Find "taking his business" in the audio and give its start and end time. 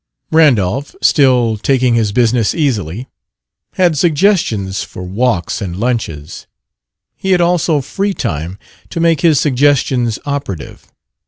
1.57-2.55